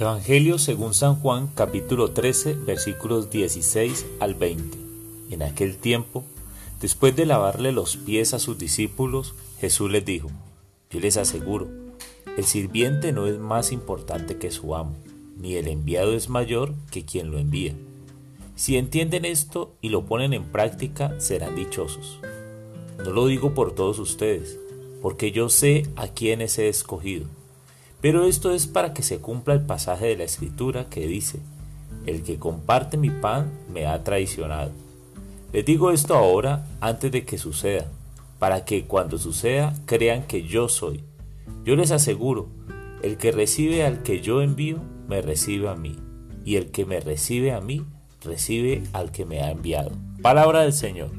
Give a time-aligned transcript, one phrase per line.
[0.00, 4.78] Evangelio según San Juan capítulo 13 versículos 16 al 20.
[5.28, 6.24] En aquel tiempo,
[6.80, 10.30] después de lavarle los pies a sus discípulos, Jesús les dijo,
[10.90, 11.68] yo les aseguro,
[12.38, 14.96] el sirviente no es más importante que su amo,
[15.36, 17.74] ni el enviado es mayor que quien lo envía.
[18.56, 22.20] Si entienden esto y lo ponen en práctica, serán dichosos.
[23.04, 24.58] No lo digo por todos ustedes,
[25.02, 27.26] porque yo sé a quienes he escogido
[28.00, 31.40] pero esto es para que se cumpla el pasaje de la escritura que dice,
[32.06, 34.70] el que comparte mi pan me ha traicionado.
[35.52, 37.86] Les digo esto ahora antes de que suceda,
[38.38, 41.02] para que cuando suceda crean que yo soy.
[41.64, 42.48] Yo les aseguro,
[43.02, 44.78] el que recibe al que yo envío,
[45.08, 45.96] me recibe a mí,
[46.44, 47.84] y el que me recibe a mí,
[48.24, 49.92] recibe al que me ha enviado.
[50.22, 51.10] Palabra del Señor.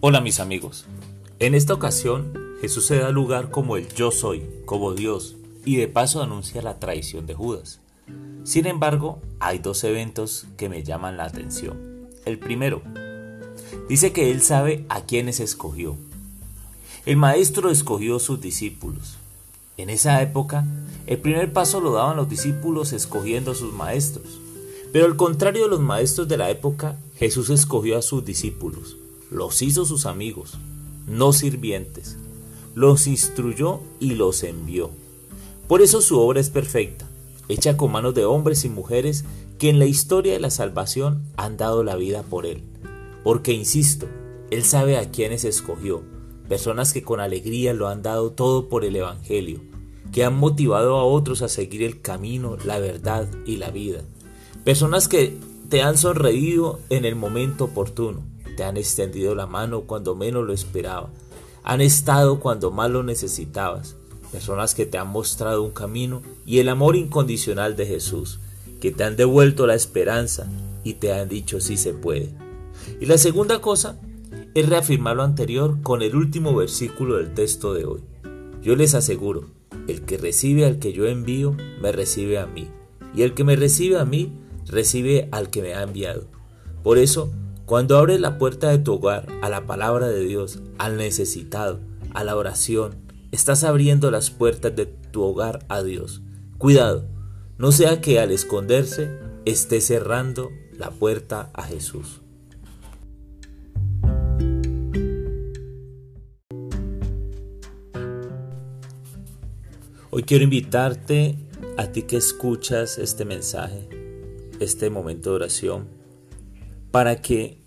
[0.00, 0.84] Hola mis amigos.
[1.40, 5.88] En esta ocasión Jesús se da lugar como el yo soy, como Dios, y de
[5.88, 7.80] paso anuncia la traición de Judas.
[8.44, 12.06] Sin embargo, hay dos eventos que me llaman la atención.
[12.24, 12.80] El primero,
[13.88, 15.96] dice que él sabe a quiénes escogió.
[17.04, 19.16] El maestro escogió a sus discípulos.
[19.78, 20.64] En esa época,
[21.08, 24.38] el primer paso lo daban los discípulos escogiendo a sus maestros.
[24.92, 28.96] Pero al contrario de los maestros de la época, Jesús escogió a sus discípulos
[29.30, 30.58] los hizo sus amigos,
[31.06, 32.16] no sirvientes,
[32.74, 34.90] los instruyó y los envió.
[35.66, 37.06] Por eso su obra es perfecta,
[37.48, 39.24] hecha con manos de hombres y mujeres
[39.58, 42.62] que en la historia de la salvación han dado la vida por Él.
[43.24, 44.06] Porque, insisto,
[44.50, 46.02] Él sabe a quienes escogió,
[46.48, 49.60] personas que con alegría lo han dado todo por el Evangelio,
[50.12, 54.02] que han motivado a otros a seguir el camino, la verdad y la vida.
[54.64, 55.36] Personas que
[55.68, 58.22] te han sonreído en el momento oportuno,
[58.58, 61.10] te han extendido la mano cuando menos lo esperaba.
[61.62, 63.94] Han estado cuando más lo necesitabas.
[64.32, 68.40] Personas que te han mostrado un camino y el amor incondicional de Jesús,
[68.80, 70.50] que te han devuelto la esperanza
[70.82, 72.30] y te han dicho si se puede.
[73.00, 74.00] Y la segunda cosa
[74.54, 78.00] es reafirmar lo anterior con el último versículo del texto de hoy.
[78.60, 79.44] Yo les aseguro,
[79.86, 82.68] el que recibe al que yo envío, me recibe a mí,
[83.14, 84.32] y el que me recibe a mí,
[84.66, 86.26] recibe al que me ha enviado.
[86.82, 87.30] Por eso,
[87.68, 91.80] cuando abres la puerta de tu hogar a la palabra de Dios, al necesitado,
[92.14, 92.94] a la oración,
[93.30, 96.22] estás abriendo las puertas de tu hogar a Dios.
[96.56, 97.04] Cuidado,
[97.58, 99.10] no sea que al esconderse
[99.44, 102.22] esté cerrando la puerta a Jesús.
[110.08, 111.36] Hoy quiero invitarte
[111.76, 113.90] a ti que escuchas este mensaje,
[114.58, 115.97] este momento de oración,
[116.90, 117.58] para que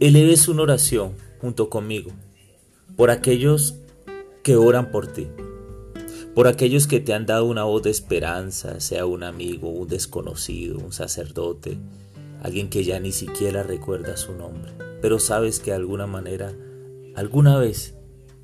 [0.00, 2.10] eleves una oración junto conmigo
[2.96, 3.76] por aquellos
[4.42, 5.28] que oran por ti,
[6.34, 10.78] por aquellos que te han dado una voz de esperanza, sea un amigo, un desconocido,
[10.78, 11.78] un sacerdote,
[12.42, 16.52] alguien que ya ni siquiera recuerda su nombre, pero sabes que de alguna manera,
[17.14, 17.94] alguna vez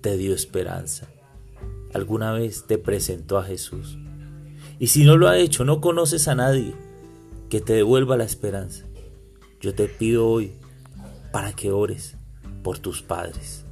[0.00, 1.08] te dio esperanza,
[1.92, 3.98] alguna vez te presentó a Jesús.
[4.78, 6.74] Y si no lo ha hecho, no conoces a nadie
[7.48, 8.87] que te devuelva la esperanza.
[9.60, 10.52] Yo te pido hoy
[11.32, 12.14] para que ores
[12.62, 13.64] por tus padres.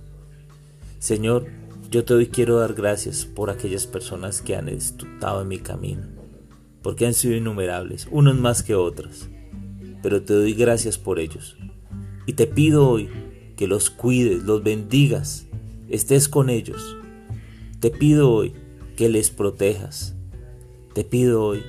[0.98, 1.46] Señor,
[1.92, 6.02] yo te doy quiero dar gracias por aquellas personas que han estado en mi camino,
[6.82, 9.28] porque han sido innumerables, unos más que otros,
[10.02, 11.56] pero te doy gracias por ellos.
[12.26, 13.08] Y te pido hoy
[13.56, 15.46] que los cuides, los bendigas,
[15.88, 16.96] estés con ellos.
[17.78, 18.54] Te pido hoy
[18.96, 20.16] que les protejas.
[20.94, 21.62] Te pido hoy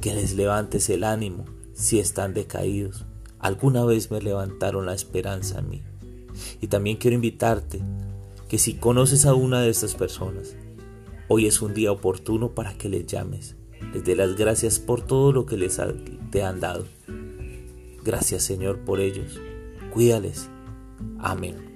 [0.00, 3.04] que les levantes el ánimo si están decaídos
[3.44, 5.82] alguna vez me levantaron la esperanza a mí.
[6.62, 7.82] Y también quiero invitarte
[8.48, 10.56] que si conoces a una de estas personas,
[11.28, 13.54] hoy es un día oportuno para que les llames.
[13.92, 15.78] Les dé las gracias por todo lo que les
[16.30, 16.86] te han dado.
[18.02, 19.38] Gracias Señor por ellos.
[19.92, 20.48] Cuídales.
[21.18, 21.73] Amén.